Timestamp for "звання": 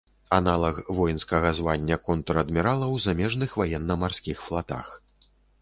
1.59-1.99